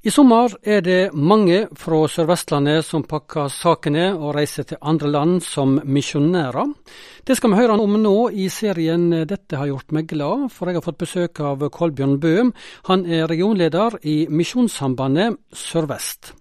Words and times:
I 0.00 0.08
sommer 0.08 0.54
er 0.64 0.80
det 0.80 1.10
mange 1.12 1.66
fra 1.76 1.98
Sør-Vestlandet 2.08 2.86
som 2.88 3.02
pakker 3.04 3.50
sakene 3.52 4.06
og 4.14 4.30
reiser 4.32 4.64
til 4.64 4.80
andre 4.80 5.10
land 5.12 5.42
som 5.44 5.74
misjonærer. 5.84 6.70
Det 7.28 7.36
skal 7.36 7.52
vi 7.52 7.58
høre 7.58 7.76
om 7.76 7.98
nå 8.00 8.14
i 8.32 8.46
serien 8.48 9.10
Dette 9.28 9.60
har 9.60 9.68
gjort 9.68 9.92
meg 9.92 10.08
glad, 10.08 10.48
for 10.56 10.70
jeg 10.72 10.80
har 10.80 10.86
fått 10.88 11.02
besøk 11.04 11.44
av 11.44 11.68
Kolbjørn 11.76 12.16
Bø. 12.16 12.48
Han 12.88 13.04
er 13.04 13.28
regionleder 13.28 14.00
i 14.08 14.24
Misjonssambandet 14.32 15.36
Sør-Vest. 15.52 16.32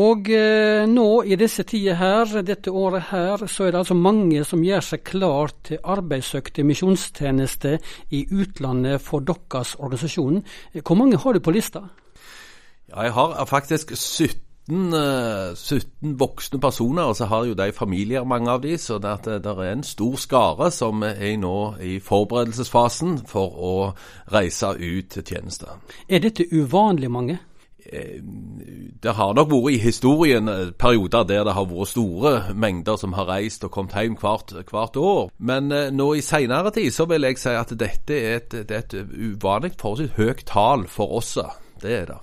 Og 0.00 0.32
eh, 0.32 0.88
nå 0.88 1.08
i 1.28 1.36
disse 1.36 1.68
tider 1.68 2.00
her, 2.00 2.36
dette 2.40 2.72
året 2.72 3.10
her, 3.12 3.44
så 3.44 3.66
er 3.66 3.74
det 3.74 3.84
altså 3.84 4.00
mange 4.08 4.40
som 4.48 4.64
gjør 4.64 4.88
seg 4.88 5.04
klar 5.04 5.52
til 5.68 5.84
arbeidsøkt 5.84 6.64
misjonstjeneste 6.64 7.76
i 8.16 8.24
utlandet 8.30 9.02
for 9.04 9.20
deres 9.20 9.76
organisasjon. 9.76 10.46
Hvor 10.80 10.96
mange 10.96 11.20
har 11.20 11.36
du 11.36 11.44
på 11.44 11.60
lista? 11.60 11.90
Ja, 12.90 13.02
jeg 13.06 13.12
har 13.12 13.44
faktisk 13.46 13.92
17, 13.96 14.40
17 15.56 16.12
eh, 16.12 16.18
voksne 16.18 16.60
personer, 16.60 17.02
og 17.02 17.16
så 17.16 17.24
har 17.24 17.44
jo 17.46 17.54
de 17.54 17.72
familier, 17.72 18.24
mange 18.24 18.50
av 18.50 18.62
de, 18.62 18.78
så 18.78 18.98
det, 18.98 19.16
det, 19.24 19.42
det 19.44 19.50
er 19.50 19.72
en 19.72 19.84
stor 19.86 20.16
skare 20.18 20.70
som 20.74 21.02
er 21.06 21.36
nå 21.38 21.58
i 21.86 21.98
forberedelsesfasen 22.02 23.20
for 23.30 23.54
å 23.54 23.76
reise 24.32 24.74
ut 24.74 25.12
til 25.14 25.22
tjeneste. 25.22 25.78
Er 26.08 26.24
dette 26.24 26.48
uvanlig 26.50 27.10
mange? 27.10 27.38
Eh, 27.86 28.18
det 29.02 29.14
har 29.16 29.36
nok 29.38 29.52
vært 29.52 29.76
i 29.76 29.82
historien 29.84 30.50
eh, 30.50 30.72
perioder 30.74 31.28
der 31.30 31.44
det 31.46 31.54
har 31.54 31.68
vært 31.70 31.92
store 31.92 32.32
mengder 32.54 32.98
som 32.98 33.14
har 33.14 33.30
reist 33.30 33.64
og 33.64 33.70
kommet 33.76 33.94
hjem 33.94 34.18
hvert, 34.18 34.50
hvert 34.66 34.98
år. 34.98 35.30
Men 35.38 35.70
nå 35.94 36.08
i 36.18 36.24
senere 36.26 36.74
tid 36.74 36.90
så 36.94 37.06
vil 37.06 37.28
jeg 37.30 37.38
si 37.38 37.54
at 37.54 37.70
dette 37.70 38.18
er 38.18 38.40
et, 38.40 38.58
det 38.66 38.76
er 38.76 38.82
et 38.82 38.98
uvanlig 38.98 39.76
forholdsvis 39.78 40.18
høyt 40.18 40.44
tall 40.50 40.84
for 40.90 41.22
oss. 41.22 41.38
Det 41.80 41.94
er 42.00 42.10
det. 42.10 42.18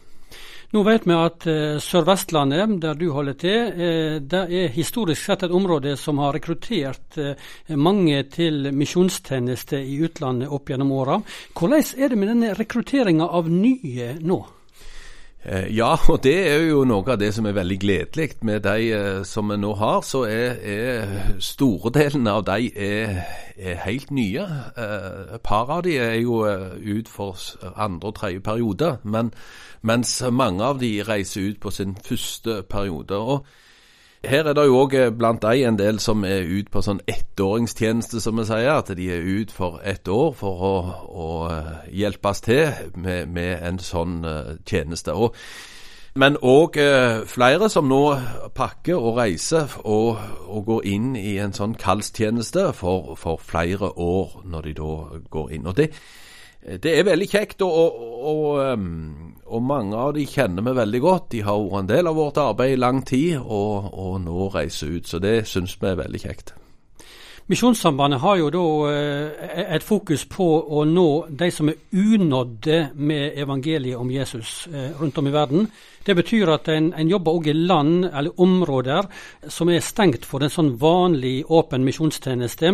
Nå 0.75 0.81
vet 0.83 1.05
vi 1.07 1.15
at 1.15 1.45
eh, 1.47 1.77
Sør-Vestlandet, 1.79 2.73
der 2.83 2.97
du 2.99 3.05
holder 3.15 3.37
til, 3.39 3.69
eh, 3.71 4.17
det 4.19 4.41
er 4.51 4.73
historisk 4.75 5.29
sett 5.29 5.45
et 5.47 5.53
område 5.55 5.93
som 5.95 6.19
har 6.19 6.35
rekruttert 6.35 7.15
eh, 7.23 7.47
mange 7.79 8.19
til 8.33 8.67
misjonstjeneste 8.75 9.79
i 9.79 9.95
utlandet 10.03 10.51
opp 10.51 10.67
gjennom 10.67 10.91
åra. 10.91 11.21
Hvordan 11.55 11.87
er 11.95 12.11
det 12.11 12.19
med 12.19 12.33
denne 12.33 12.51
rekrutteringa 12.59 13.29
av 13.39 13.47
nye 13.47 14.17
nå? 14.19 14.41
Eh, 15.45 15.77
ja, 15.77 15.95
og 16.11 16.23
det 16.23 16.35
er 16.49 16.63
jo 16.67 16.83
noe 16.87 17.05
av 17.13 17.19
det 17.21 17.29
som 17.35 17.45
er 17.45 17.55
veldig 17.55 17.77
gledelig 17.79 18.29
med 18.47 18.63
de 18.65 18.87
eh, 18.95 19.21
som 19.27 19.51
vi 19.51 19.59
nå 19.61 19.73
har. 19.79 20.01
Så 20.05 20.23
er, 20.27 20.57
er 20.61 21.37
store 21.43 21.93
delen 21.95 22.27
av 22.27 22.43
de 22.47 22.71
er, 22.73 23.21
er 23.57 23.79
helt 23.85 24.11
nye. 24.11 24.47
Eh, 24.77 25.37
et 25.37 25.45
par 25.45 25.69
av 25.77 25.85
de 25.87 25.97
er 26.01 26.17
jo 26.21 26.41
ut 26.43 27.09
for 27.11 27.37
andre 27.75 28.11
og 28.11 28.17
tredje 28.17 28.43
periode, 28.43 28.97
men, 29.03 29.31
mens 29.81 30.19
mange 30.31 30.63
av 30.65 30.81
de 30.81 30.97
reiser 31.07 31.51
ut 31.51 31.61
på 31.61 31.71
sin 31.71 31.97
første 32.03 32.63
periode. 32.69 33.17
og 33.17 33.45
her 34.27 34.47
er 34.47 34.53
det 34.53 34.65
jo 34.67 34.81
òg 34.81 34.93
eh, 34.97 35.13
blant 35.15 35.41
de 35.41 35.63
en 35.67 35.77
del 35.79 35.99
som 36.03 36.25
er 36.27 36.45
ut 36.45 36.69
på 36.71 36.81
sånn 36.83 36.99
ettåringstjeneste, 37.09 38.19
som 38.23 38.39
vi 38.39 38.45
sier. 38.47 38.73
At 38.73 38.91
de 38.97 39.07
er 39.13 39.23
ut 39.23 39.53
for 39.53 39.79
ett 39.83 40.07
år 40.11 40.35
for 40.37 40.67
å, 40.67 40.75
å 41.07 41.29
eh, 41.51 41.71
hjelpes 42.01 42.43
til 42.45 42.67
med, 42.95 43.31
med, 43.31 43.55
en 43.63 43.79
sånn 43.81 44.19
uh, 44.25 44.53
tjeneste. 44.67 45.15
Og, 45.15 45.35
men 46.17 46.37
òg 46.41 46.79
flere 47.29 47.67
som 47.69 47.85
nå 47.89 48.01
pakker 48.57 48.97
og 48.97 49.19
reiser 49.19 49.75
og, 49.83 50.17
og 50.49 50.63
går 50.65 50.87
inn 50.89 51.11
i 51.19 51.35
en 51.37 51.53
sånn 51.53 51.75
kallstjeneste 51.77 52.71
for, 52.73 53.13
for, 53.21 53.37
flere 53.37 53.91
år, 53.93 54.39
når 54.45 54.65
de 54.65 54.73
da 54.79 54.93
går 55.29 55.53
inn. 55.53 55.69
Og 55.69 55.77
det, 55.77 55.91
det 56.81 56.95
er 56.97 57.05
veldig 57.05 57.29
kjekt, 57.29 57.61
og, 57.61 57.77
og, 57.77 58.33
og, 58.33 58.81
og, 59.47 59.63
mange 59.63 59.97
av 59.97 60.13
de 60.17 60.25
kjenner 60.27 60.65
vi 60.65 60.75
veldig 60.77 61.01
godt. 61.03 61.31
De 61.31 61.41
har 61.47 61.59
vært 61.63 61.81
en 61.81 61.91
del 61.91 62.11
av 62.11 62.19
vårt 62.19 62.39
arbeid 62.43 62.75
i 62.75 62.79
lang 62.79 63.01
tid, 63.07 63.39
og, 63.41 64.21
nå 64.23 64.49
reiser 64.53 64.97
ut. 64.97 65.07
Så 65.07 65.19
det 65.23 65.39
syns 65.49 65.77
vi 65.81 65.91
er 65.91 66.01
veldig 66.03 66.23
kjekt. 66.23 66.53
Misjonssambandet 67.47 68.19
har 68.19 68.35
jo 68.41 68.47
da 68.51 68.61
eh, 68.91 69.59
et 69.77 69.83
fokus 69.83 70.25
på 70.27 70.45
å 70.67 70.81
nå 70.83 71.07
de 71.31 71.47
som 71.55 71.69
er 71.71 71.77
unådde 71.95 72.79
med 72.99 73.37
evangeliet 73.39 73.95
om 73.95 74.09
Jesus 74.11 74.65
eh, 74.67 74.89
rundt 74.99 75.15
om 75.21 75.29
i 75.29 75.31
verden. 75.31 75.69
Det 76.03 76.15
betyr 76.17 76.51
at 76.51 76.67
en, 76.73 76.89
en 76.91 77.07
jobber 77.07 77.37
òg 77.39 77.47
i 77.47 77.53
land 77.55 78.09
eller 78.09 78.35
områder 78.43 79.07
som 79.51 79.71
er 79.71 79.79
stengt 79.83 80.27
for 80.27 80.43
en 80.43 80.51
sånn 80.51 80.73
vanlig 80.81 81.45
åpen 81.47 81.87
misjonstjeneste. 81.87 82.73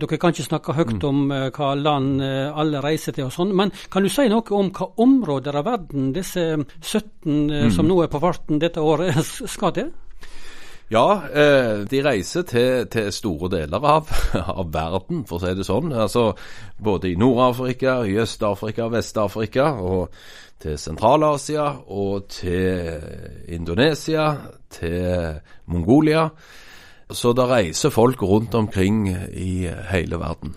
Dere 0.00 0.20
kan 0.20 0.32
ikke 0.32 0.48
snakke 0.48 0.76
høyt 0.78 0.96
mm. 0.96 1.04
om 1.10 1.20
uh, 1.28 1.50
hva 1.52 1.74
land 1.76 2.24
alle 2.24 2.80
reiser 2.84 3.16
til 3.16 3.28
og 3.28 3.34
sånn, 3.34 3.52
men 3.56 3.72
kan 3.92 4.04
du 4.04 4.12
si 4.12 4.24
noe 4.32 4.56
om 4.56 4.72
hva 4.72 4.88
områder 5.04 5.60
av 5.60 5.68
verden 5.68 6.12
disse 6.16 6.46
17 6.56 6.64
uh, 6.64 7.68
mm. 7.68 7.76
som 7.76 7.88
nå 7.88 8.00
er 8.04 8.12
på 8.12 8.24
farten 8.24 8.60
dette 8.60 8.80
året, 8.80 9.20
skal 9.56 9.76
til? 9.76 9.92
Ja, 10.92 11.22
eh, 11.32 11.84
de 11.88 12.00
reiser 12.04 12.42
til, 12.44 12.86
til, 12.92 13.12
store 13.12 13.48
deler 13.50 13.84
av, 13.88 14.10
av, 14.58 14.66
verden, 14.72 15.22
for 15.24 15.40
å 15.40 15.46
si 15.46 15.54
det 15.56 15.64
sånn. 15.64 15.94
Altså 15.96 16.32
Både 16.76 17.08
i 17.08 17.16
Nord-Afrika, 17.16 18.02
i 18.04 18.18
Øst-Afrika, 18.20 18.90
Vest-Afrika, 18.92 19.70
og 19.80 20.12
til 20.60 20.76
Sentral-Asia, 20.78 21.70
og 21.88 22.28
til 22.28 23.00
Indonesia, 23.48 24.28
til 24.70 25.40
Mongolia. 25.72 26.28
Så 27.10 27.32
det 27.36 27.48
reiser 27.48 27.92
folk 27.92 28.22
rundt 28.22 28.54
omkring 28.54 29.08
i 29.08 29.66
hele 29.90 30.20
verden. 30.20 30.54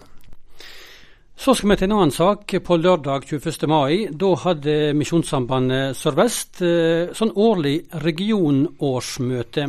Så 1.38 1.54
skal 1.54 1.70
vi 1.70 1.76
til 1.78 1.92
en 1.92 2.00
annen 2.00 2.12
sak. 2.12 2.54
På 2.66 2.80
lørdag 2.82 3.28
21. 3.30 3.68
mai 3.70 4.08
da 4.10 4.32
hadde 4.42 4.94
Misjonssambandet 4.98 5.96
Sør-Vest 5.96 6.64
eh, 6.66 7.14
sånn 7.14 7.36
årlig 7.38 7.76
regionårsmøte. 8.02 9.68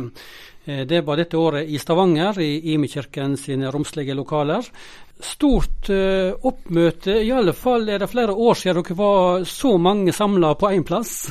Eh, 0.65 0.85
det 0.87 1.01
var 1.01 1.17
dette 1.17 1.37
året 1.37 1.69
i 1.69 1.79
Stavanger, 1.79 2.39
i 2.39 2.73
Imekirken 2.73 3.37
sine 3.37 3.71
romslige 3.71 4.15
lokaler. 4.17 4.65
Stort 5.19 5.89
uh, 5.91 6.31
oppmøte, 6.47 7.17
i 7.19 7.31
alle 7.35 7.51
fall 7.51 7.89
er 7.91 7.99
det 7.99 8.07
flere 8.07 8.31
år 8.31 8.55
siden 8.55 8.77
dere 8.85 8.95
var 8.95 9.43
så 9.43 9.73
mange 9.75 10.13
samla 10.15 10.53
på 10.55 10.69
én 10.71 10.85
plass? 10.87 11.25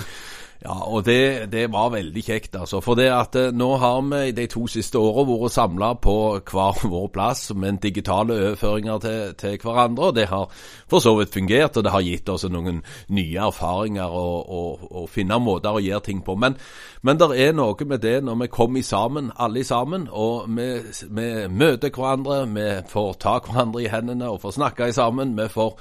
Ja, 0.59 0.75
og 0.91 1.05
det, 1.07 1.53
det, 1.53 1.69
var 1.71 1.93
veldig 1.93 2.23
kjekt, 2.25 2.57
altså. 2.59 2.81
For 2.83 2.99
det 2.99 3.07
at 3.15 3.37
eh, 3.39 3.53
nå 3.55 3.69
har 3.79 4.01
vi 4.03 4.33
de 4.35 4.47
to 4.51 4.65
siste 4.67 4.99
årene 4.99 5.31
vært 5.31 5.55
samla 5.55 5.93
på 6.03 6.15
hver 6.51 6.81
vår 6.91 7.07
plass 7.15 7.53
med 7.55 7.79
digitale 7.83 8.35
overføringer 8.35 8.99
til, 9.05 9.37
til, 9.39 9.55
hverandre. 9.63 10.09
og 10.11 10.17
Det 10.17 10.27
har 10.27 10.51
for 10.91 10.99
så 10.99 11.15
vidt 11.21 11.35
fungert, 11.35 11.79
og 11.79 11.87
det 11.87 11.95
har 11.95 12.03
gitt 12.03 12.35
oss 12.35 12.49
noen 12.51 12.83
nye 13.15 13.47
erfaringer 13.47 14.11
og, 14.11 15.07
finne 15.15 15.39
måter 15.39 15.79
å 15.79 15.85
gjøre 15.85 16.07
ting 16.11 16.27
på. 16.27 16.35
Men, 16.35 16.59
men 17.07 17.23
det 17.23 17.31
er 17.39 17.55
noe 17.55 17.87
med 17.87 18.03
det 18.03 18.19
når 18.27 18.43
vi 18.43 18.53
kommer 18.59 18.83
sammen, 18.83 19.31
alle 19.39 19.63
sammen, 19.65 20.11
og 20.11 20.51
vi, 20.59 20.69
vi 21.07 21.31
møter 21.55 21.95
hverandre, 21.95 22.43
vi 22.51 22.69
får 22.91 23.15
ta 23.23 23.39
hverandre 23.47 23.87
i 23.87 23.91
hendene 23.95 24.35
og 24.35 24.43
får 24.43 24.59
snakke 24.59 24.91
sammen. 24.93 25.39
vi 25.39 25.47
får 25.55 25.79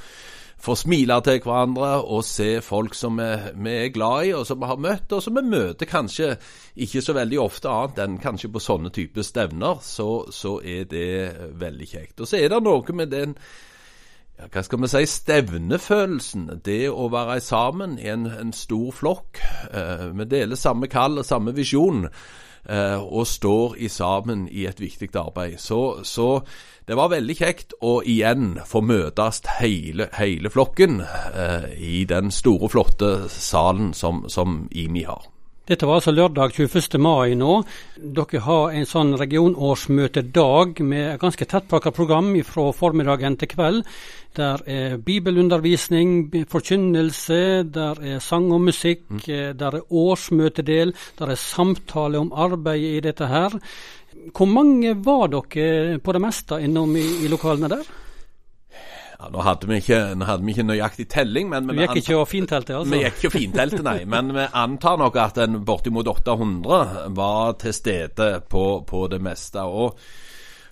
få 0.58 0.74
smile 0.76 1.20
til 1.22 1.40
hverandre 1.44 1.90
og 2.02 2.24
se 2.26 2.62
folk 2.66 2.96
som 2.98 3.20
vi, 3.20 3.74
er 3.74 3.94
glad 3.94 4.26
i, 4.26 4.34
og 4.34 4.46
som 4.48 4.60
vi 4.62 4.70
har 4.72 4.82
møtt, 4.82 5.14
og 5.14 5.22
som 5.24 5.38
vi 5.38 5.46
møter 5.46 5.90
kanskje 5.90 6.34
ikke 6.76 7.04
så 7.06 7.16
veldig 7.18 7.40
ofte 7.42 7.72
annet 7.72 8.02
enn 8.04 8.18
kanskje 8.22 8.52
på 8.54 8.64
sånne 8.64 8.92
typer 8.94 9.26
stevner, 9.26 9.82
så, 9.86 10.10
så, 10.34 10.58
er 10.66 10.90
det 10.90 11.08
veldig 11.62 11.90
kjekt. 11.90 12.20
Og 12.22 12.30
så 12.30 12.42
er 12.42 12.52
det 12.54 12.62
noe 12.66 12.98
med 12.98 13.14
den 13.14 13.38
ja, 14.38 14.50
hva 14.54 14.62
skal 14.66 14.82
vi 14.84 14.90
si, 14.92 15.06
stevnefølelsen. 15.10 16.50
Det 16.66 16.84
å 16.90 17.08
være 17.14 17.40
sammen 17.42 17.96
i 18.02 18.10
en, 18.14 18.28
en 18.30 18.54
stor 18.54 18.92
flokk. 18.94 19.42
Eh, 19.72 20.10
vi 20.14 20.28
deler 20.30 20.60
samme 20.60 20.90
kall 20.92 21.22
og 21.22 21.26
samme 21.26 21.54
visjon 21.58 22.06
og 22.68 23.28
står 23.28 23.78
i 23.80 23.88
sammen 23.88 24.48
i 24.52 24.66
et 24.68 24.82
viktig 24.82 25.10
arbeid. 25.16 25.56
Så, 25.60 26.04
så, 26.04 26.42
det 26.88 26.96
var 26.96 27.12
veldig 27.12 27.36
kjekt 27.36 27.74
å 27.84 27.98
igjen 28.08 28.58
få 28.68 28.80
møtes 28.80 29.42
hele, 29.58 30.08
hele 30.16 30.52
flokken 30.52 31.02
eh, 31.04 31.72
i 31.76 32.06
den 32.08 32.32
store, 32.32 32.70
flotte 32.72 33.10
salen 33.32 33.92
som, 33.92 34.24
som 34.32 34.62
IMI 34.72 35.04
har. 35.08 35.26
Dette 35.68 35.84
var 35.84 36.00
altså 36.00 36.14
lørdag 36.16 36.54
21. 36.56 36.96
mai 37.04 37.36
nå. 37.36 37.58
Dere 38.00 38.40
har 38.46 38.72
en 38.72 38.88
sånn 38.88 39.18
regionårsmøtedag 39.20 40.80
med 40.80 41.18
ganske 41.20 41.44
tettpakka 41.44 41.92
program 41.92 42.30
fra 42.48 42.70
formiddagen 42.72 43.36
til 43.36 43.52
kveld. 43.52 43.82
Der 44.36 44.62
er 44.66 44.98
bibelundervisning, 44.98 46.32
forkynnelse, 46.50 47.64
der 47.64 48.02
er 48.02 48.20
sang 48.20 48.52
og 48.54 48.62
musikk, 48.62 49.06
mm. 49.10 49.22
Eh, 49.28 49.54
der 49.58 49.80
er 49.80 49.94
årsmøtedel, 49.94 50.94
der 51.20 51.32
er 51.32 51.36
samtale 51.36 52.20
om 52.20 52.34
arbeidet 52.34 52.98
i 52.98 53.00
dette 53.00 53.28
her. 53.28 53.56
Hvor 54.36 54.46
mange 54.46 54.96
var 55.06 55.28
dere 55.28 56.00
på 56.00 56.12
det 56.12 56.22
meste 56.22 56.60
innom 56.62 56.96
i, 56.96 57.06
i 57.26 57.32
lokalene 57.32 57.70
der? 57.70 57.88
Ja, 59.18 59.32
nå 59.34 59.42
hadde 59.42 59.66
vi 59.66 59.80
ikke, 59.82 59.98
hadde 60.28 60.46
vi 60.46 60.54
ikke 60.54 60.66
nøyaktig 60.68 61.08
telling. 61.10 61.50
Men, 61.50 61.72
Vi 61.74 61.82
gikk 61.82 62.04
ikke 62.04 62.20
og 62.20 62.28
fintelte, 62.30 62.76
altså? 62.78 62.94
Vi 62.94 63.02
gikk 63.02 63.18
ikke 63.18 63.32
og 63.32 63.34
fintelte, 63.34 63.82
nei. 63.86 63.98
Men 64.14 64.30
vi 64.36 64.46
antar 64.54 65.00
nok 65.02 65.18
at 65.24 65.40
en 65.42 65.64
bortimot 65.66 66.08
800 66.12 67.16
var 67.18 67.58
til 67.58 67.74
stede 67.74 68.30
på, 68.50 68.66
på 68.88 69.08
det 69.10 69.22
meste. 69.26 69.64
Og, 69.66 69.98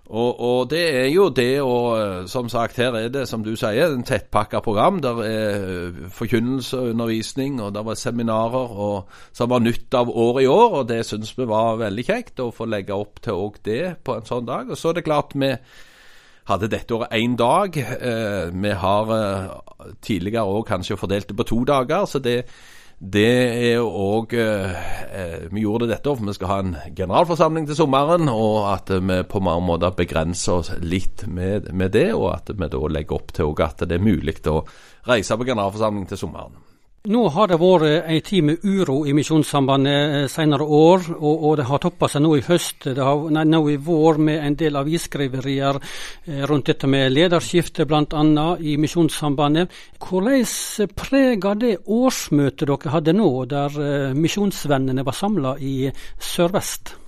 Og, 0.05 0.39
og, 0.39 0.69
det 0.69 0.83
er 0.99 1.07
jo 1.09 1.29
det 1.33 1.63
å 1.65 1.77
som 2.29 2.49
sagt, 2.51 2.77
her 2.77 2.93
er 2.93 3.07
det, 3.09 3.23
som 3.25 3.41
du 3.41 3.55
sier, 3.57 3.89
en 3.89 4.05
tettpakka 4.05 4.61
program. 4.61 4.99
Der 5.01 5.21
er 5.25 5.95
forkynnelse 6.13 6.77
og 6.77 6.91
undervisning, 6.93 7.57
og 7.61 7.73
der 7.73 7.87
var 7.87 7.97
seminarer 7.97 8.77
og, 8.85 9.09
som 9.33 9.49
var 9.49 9.65
nytt 9.65 9.97
av 9.97 10.11
året 10.13 10.45
i 10.45 10.51
år. 10.51 10.79
Og 10.81 10.87
det 10.91 11.01
syns 11.09 11.33
vi 11.37 11.49
var 11.49 11.81
veldig 11.81 12.05
kjekt 12.05 12.43
å 12.43 12.51
få 12.53 12.69
legge 12.69 12.93
opp 12.93 13.23
til 13.25 13.41
òg 13.47 13.59
det 13.65 13.81
på 14.05 14.19
en 14.19 14.29
sånn 14.29 14.45
dag. 14.45 14.69
Og 14.69 14.77
så 14.77 14.91
er 14.91 14.99
det 14.99 15.07
klart 15.09 15.33
vi 15.33 15.51
hadde 16.45 16.69
dette 16.69 16.93
året 16.93 17.17
én 17.17 17.33
dag. 17.39 17.77
Eh, 17.77 18.53
vi 18.53 18.77
har 18.85 19.13
eh, 19.17 19.91
tidligere 20.05 20.45
òg 20.45 20.67
kanskje 20.69 20.99
fordelt 21.01 21.31
det 21.31 21.37
på 21.37 21.49
to 21.49 21.63
dager. 21.65 22.05
så 22.05 22.19
det 22.19 22.43
det 23.05 23.31
er 23.71 23.83
òg 23.83 24.33
eh, 24.39 25.47
Vi 25.51 25.63
gjorde 25.63 25.85
det 25.85 25.95
dette 25.95 26.13
for 26.15 26.25
vi 26.25 26.35
skal 26.35 26.51
ha 26.51 26.57
en 26.63 26.75
generalforsamling 26.97 27.67
til 27.69 27.77
sommeren, 27.77 28.29
og 28.31 28.65
at 28.71 28.91
vi 28.97 29.19
på 29.29 29.41
mange 29.43 29.65
måter 29.67 29.95
begrenser 29.95 30.61
oss 30.61 30.71
litt 30.81 31.27
med, 31.27 31.71
med 31.73 31.93
det, 31.95 32.09
og 32.17 32.31
at 32.33 32.53
vi 32.53 32.69
da 32.71 32.81
legger 32.89 33.19
opp 33.19 33.33
til 33.35 33.65
at 33.65 33.85
det 33.85 33.99
er 33.99 34.05
mulig 34.05 34.39
å 34.49 34.63
reise 35.07 35.37
på 35.37 35.47
generalforsamling 35.47 36.07
til 36.09 36.23
sommeren. 36.25 36.57
Nå 37.05 37.27
har 37.29 37.51
det 37.51 37.57
vært 37.61 38.07
ei 38.09 38.17
tid 38.25 38.45
med 38.47 38.63
uro 38.65 39.03
i 39.05 39.13
Misjonssambandet 39.13 40.13
eh, 40.15 40.23
senere 40.31 40.65
år, 40.65 41.03
og, 41.13 41.43
og 41.49 41.53
det 41.59 41.67
har 41.69 41.83
toppa 41.83 42.09
seg 42.09 42.23
nå 42.25 42.31
i 42.39 42.41
høst, 42.47 42.87
det 42.97 43.05
har, 43.05 43.27
nei, 43.29 43.43
nå 43.45 43.59
i 43.69 43.77
vår 43.77 44.17
med 44.25 44.41
en 44.41 44.57
del 44.57 44.79
avisskriverier 44.81 45.77
eh, 45.77 46.41
rundt 46.49 46.71
dette 46.71 46.89
med 46.89 47.13
lederskifte 47.13 47.85
bl.a. 47.85 48.47
i 48.57 48.73
Misjonssambandet. 48.81 49.77
Hvordan 50.01 50.91
preger 50.97 51.61
det 51.61 51.75
årsmøtet 51.85 52.65
dere 52.65 52.97
hadde 52.97 53.17
nå, 53.21 53.31
der 53.53 53.81
eh, 53.85 54.17
misjonsvennene 54.17 55.05
var 55.05 55.21
samla 55.21 55.57
i 55.61 55.75
Sør-Vest? 56.17 57.04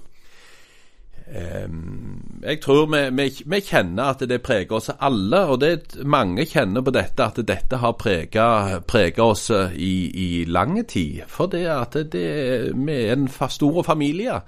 Ehm, 1.35 2.39
jeg 2.43 2.61
tror 2.63 2.85
vi, 2.91 3.01
vi, 3.11 3.27
vi, 3.45 3.59
kjenner 3.65 4.13
at 4.13 4.23
det 4.29 4.39
preger 4.45 4.77
oss 4.77 4.89
alle, 4.95 5.41
og 5.51 5.59
det, 5.59 5.97
mange 6.07 6.45
kjenner 6.47 6.85
på 6.85 6.93
dette 6.95 7.25
at 7.25 7.41
dette 7.47 7.81
har 7.81 7.97
preget 7.99 9.19
oss 9.19 9.49
i, 9.51 9.93
i 10.13 10.45
lang 10.47 10.79
tid. 10.87 11.25
For 11.27 11.51
det 11.51 11.65
at 11.73 11.99
det, 12.13 12.29
vi 12.73 12.97
er 13.03 13.13
en 13.17 13.27
stor 13.27 13.83
familie. 13.83 14.41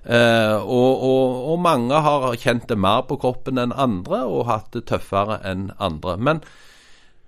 Eh, 0.00 0.56
og, 0.56 1.02
og, 1.04 1.52
og, 1.52 1.58
mange 1.60 1.94
har 2.00 2.30
kjent 2.40 2.70
det 2.70 2.78
mer 2.80 3.02
på 3.08 3.18
kroppen 3.20 3.60
enn 3.60 3.74
andre 3.76 4.22
og 4.24 4.46
hatt 4.48 4.70
det 4.76 4.86
tøffere 4.88 5.42
enn 5.44 5.68
andre. 5.76 6.16
Men 6.16 6.40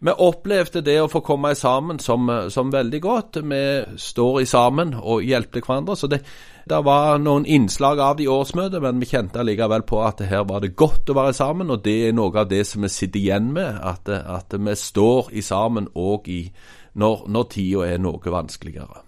vi 0.02 0.14
opplevde 0.18 0.80
det 0.82 0.96
å 0.98 1.10
få 1.10 1.20
komme 1.22 1.52
sammen 1.54 2.00
som, 2.02 2.26
som 2.50 2.72
veldig 2.74 3.00
godt. 3.02 3.36
Vi 3.46 3.62
står 4.02 4.40
i 4.42 4.48
sammen 4.50 4.96
og 4.98 5.22
hjelper 5.22 5.62
hverandre. 5.62 5.94
Så 5.96 6.10
det, 6.10 6.24
det 6.66 6.80
var 6.82 7.22
noen 7.22 7.46
innslag 7.46 8.02
av 8.02 8.18
det 8.18 8.26
i 8.26 8.32
årsmøtet, 8.32 8.82
men 8.82 8.98
vi 8.98 9.10
kjente 9.12 9.38
allikevel 9.42 9.86
på 9.86 10.02
at 10.02 10.24
her 10.26 10.42
var 10.48 10.64
det 10.64 10.74
godt 10.74 11.12
å 11.12 11.18
være 11.20 11.36
sammen. 11.38 11.70
Og 11.70 11.84
det 11.86 11.96
er 12.08 12.18
noe 12.18 12.34
av 12.34 12.50
det 12.50 12.64
som 12.66 12.82
vi 12.82 12.90
sitter 12.90 13.22
igjen 13.22 13.52
med, 13.54 13.78
at, 13.78 14.10
at 14.10 14.58
vi 14.58 14.74
står 14.74 15.30
i 15.38 15.46
sammen 15.46 15.86
òg 15.94 16.28
når, 16.98 17.24
når 17.30 17.48
tida 17.54 17.88
er 17.94 18.02
noe 18.02 18.36
vanskeligere. 18.36 19.06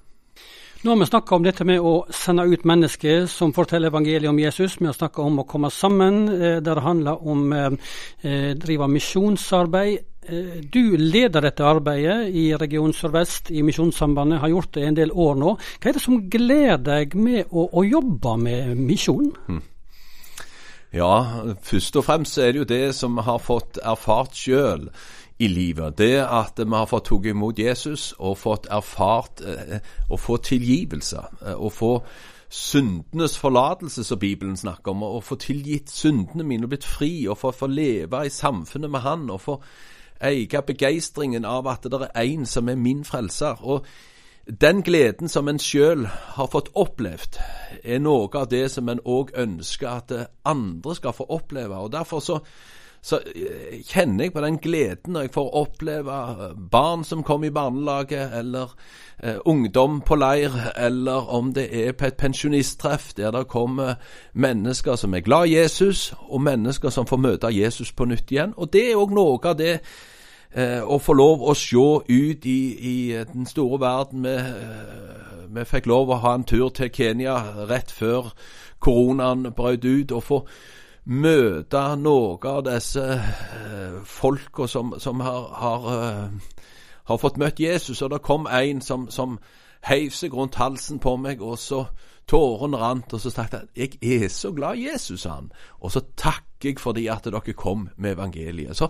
Nå 0.85 0.91
har 0.93 0.99
vi 1.00 1.06
snakka 1.06 1.35
om 1.35 1.44
dette 1.46 1.64
med 1.64 1.81
å 1.81 1.93
sende 2.12 2.44
ut 2.44 2.67
mennesker 2.69 3.23
som 3.32 3.55
forteller 3.56 3.88
evangeliet 3.88 4.29
om 4.29 4.37
Jesus. 4.37 4.75
Vi 4.76 4.85
har 4.85 4.93
snakka 4.93 5.23
om 5.25 5.38
å 5.41 5.46
komme 5.49 5.70
sammen, 5.73 6.29
eh, 6.29 6.61
der 6.61 6.75
det 6.76 6.85
handler 6.85 7.23
om 7.25 7.52
å 7.52 7.56
eh, 7.56 7.79
eh, 8.20 8.50
drive 8.52 8.88
misjonsarbeid. 8.93 10.05
Eh, 10.29 10.62
du 10.73 10.97
leder 10.97 11.44
dette 11.44 11.65
arbeidet 11.65 12.31
i 12.32 12.47
Region 12.56 12.93
Sør-Vest 12.93 13.50
i 13.50 13.62
Misjonssambandet, 13.62 14.41
har 14.41 14.49
gjort 14.49 14.75
det 14.75 14.87
en 14.88 14.97
del 14.97 15.12
år 15.12 15.37
nå. 15.41 15.55
Hva 15.81 15.91
er 15.91 15.99
det 15.99 16.03
som 16.05 16.23
gleder 16.31 16.81
deg 16.85 17.17
med 17.19 17.53
å, 17.53 17.69
å 17.69 17.85
jobbe 17.85 18.37
med 18.41 18.75
misjon? 18.81 19.32
Hmm. 19.47 19.62
Ja, 20.94 21.15
først 21.62 21.97
og 21.99 22.06
fremst 22.06 22.38
er 22.38 22.53
det 22.53 22.62
jo 22.62 22.71
det 22.71 22.85
som 22.94 23.17
vi 23.19 23.25
har 23.26 23.41
fått 23.43 23.81
erfart 23.82 24.37
sjøl 24.38 24.87
i 25.43 25.49
livet. 25.50 25.99
Det 25.99 26.23
at 26.23 26.61
vi 26.62 26.70
har 26.70 26.87
fått 26.87 27.09
tatt 27.11 27.27
imot 27.27 27.59
Jesus 27.59 28.12
og 28.19 28.38
fått 28.38 28.70
erfart 28.70 29.43
eh, 29.43 29.81
å 30.09 30.17
få 30.20 30.38
tilgivelse. 30.38 31.25
Eh, 31.43 31.59
å 31.59 31.69
få 31.69 31.97
syndenes 32.55 33.35
forlatelse, 33.38 34.05
som 34.06 34.19
Bibelen 34.23 34.56
snakker 34.56 34.94
om. 34.94 35.03
Å 35.03 35.20
få 35.25 35.37
tilgitt 35.43 35.91
syndene 35.91 36.47
mine 36.47 36.69
og 36.69 36.73
blitt 36.73 36.87
fri, 36.87 37.27
og 37.27 37.43
få 37.43 37.67
leve 37.67 38.23
i 38.25 38.31
samfunnet 38.31 38.91
med 38.91 39.03
Han. 39.03 39.31
og 39.35 39.41
få 39.41 39.59
eie 40.20 40.62
begeistringen 40.66 41.44
av 41.44 41.66
at 41.66 41.87
det 41.90 42.08
er 42.14 42.22
én 42.25 42.44
som 42.46 42.69
er 42.69 42.76
min 42.76 43.05
frelser. 43.05 43.62
Og 43.62 43.87
den 44.61 44.82
gleden 44.82 45.28
som 45.28 45.49
en 45.49 45.58
sjøl 45.58 46.06
har 46.06 46.49
fått 46.52 46.70
opplevd, 46.75 47.38
er 47.84 47.99
noe 47.99 48.28
av 48.37 48.49
det 48.50 48.70
som 48.70 48.88
en 48.88 49.00
òg 49.00 49.32
ønsker 49.40 49.88
at 49.88 50.12
andre 50.44 50.94
skal 50.94 51.12
få 51.12 51.26
oppleve. 51.28 51.76
Og 51.76 51.93
Derfor 51.93 52.20
så, 52.20 52.38
så, 53.05 53.19
eh, 53.35 53.83
kjenner 53.85 54.25
jeg 54.25 54.33
på 54.33 54.41
den 54.41 54.59
gleden 54.59 55.12
når 55.12 55.21
jeg 55.27 55.33
får 55.35 55.55
oppleve 55.61 56.15
barn 56.71 57.05
som 57.05 57.23
kommer 57.23 57.47
i 57.47 57.51
barnelaget, 57.51 58.31
eller 58.39 58.73
eh, 59.23 59.37
ungdom 59.45 60.01
på 60.01 60.17
leir, 60.17 60.51
eller 60.77 61.29
om 61.29 61.53
det 61.53 61.69
er 61.87 61.93
på 61.93 62.06
et 62.06 62.17
pensjonisttreff 62.17 63.12
der 63.15 63.31
det 63.31 63.49
kommer 63.49 63.95
mennesker 64.33 64.97
som 64.97 65.15
er 65.15 65.21
glad 65.21 65.47
i 65.47 65.56
Jesus, 65.59 66.15
og 66.29 66.41
mennesker 66.41 66.91
som 66.91 67.06
får 67.06 67.17
møte 67.17 67.53
Jesus 67.53 67.93
på 67.93 68.05
nytt 68.05 68.33
igjen. 68.33 68.55
Og 68.56 68.73
det 68.73 68.91
er 68.91 68.97
òg 68.97 69.12
noe 69.12 69.39
av 69.45 69.59
det 69.59 69.81
eh, 70.55 70.81
å 70.81 70.99
få 70.99 71.12
lov 71.12 71.43
å 71.45 71.55
se 71.55 71.77
ut 72.09 72.47
i, 72.47 72.61
i 72.79 73.25
den 73.33 73.45
store 73.47 73.81
verden. 73.81 74.23
Vi, 74.25 74.33
eh, 74.33 75.45
vi, 75.55 75.65
fikk 75.65 75.87
lov 75.87 76.09
å 76.09 76.23
ha 76.25 76.35
en 76.39 76.47
tur 76.49 76.71
til 76.73 76.89
Kenya 76.89 77.37
rett 77.69 77.93
før 77.93 78.33
koronaen 78.81 79.53
brøt 79.53 79.85
ut. 79.85 80.12
og 80.12 80.23
få 80.23 80.41
møte 81.05 81.83
noen 82.01 82.47
av 82.49 82.62
disse 82.65 83.05
eh, 83.05 84.01
folka 84.09 84.69
som, 84.71 84.95
som 84.99 85.21
har, 85.21 85.51
har, 85.61 85.89
uh, 85.89 86.62
har, 87.05 87.19
fått 87.21 87.37
møtt 87.41 87.61
Jesus. 87.61 88.03
Og 88.03 88.11
det 88.11 88.23
kom 88.25 88.49
en 88.49 88.81
som, 88.81 89.09
som 89.12 89.39
heiv 89.85 90.15
seg 90.17 90.35
rundt 90.35 90.56
halsen 90.56 90.99
på 90.99 91.17
meg, 91.21 91.43
og 91.45 91.59
så 91.61 91.85
tårene 92.31 92.81
rant. 92.81 93.12
Og 93.12 93.21
så 93.21 93.33
sa 93.33 93.45
han 93.51 93.69
jeg 93.77 93.99
er 94.01 94.29
så 94.33 94.53
glad 94.56 94.81
i 94.81 94.89
Jesus, 94.89 95.27
han. 95.29 95.53
Og 95.81 95.93
så 95.93 96.01
takker 96.17 96.73
jeg 96.73 96.81
fordi 96.81 97.06
at 97.12 97.29
dere 97.29 97.53
kom 97.53 97.89
med 97.97 98.17
evangeliet. 98.17 98.77
Så 98.77 98.89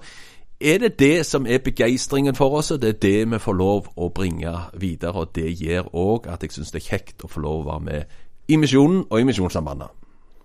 er 0.61 0.79
det 0.79 0.99
det 0.99 1.27
som 1.27 1.47
er 1.47 1.59
begeistringen 1.59 2.39
for 2.39 2.55
oss, 2.55 2.71
og 2.71 2.83
det 2.83 2.89
er 2.89 3.01
det 3.03 3.33
vi 3.33 3.43
får 3.43 3.59
lov 3.59 3.91
å 3.97 4.09
bringe 4.15 4.55
videre. 4.79 5.27
og 5.27 5.35
Det 5.35 5.51
gjør 5.51 5.91
òg 5.91 6.31
at 6.31 6.43
jeg 6.43 6.55
syns 6.55 6.71
det 6.71 6.85
er 6.85 6.89
kjekt 6.95 7.27
å 7.27 7.29
få 7.29 7.43
lov 7.43 7.65
å 7.65 7.69
være 7.73 7.85
med 7.91 8.17
i 8.49 8.57
Misjonen 8.57 9.07
og 9.11 9.21
i 9.21 9.27
Misjonssambandet. 9.27 10.04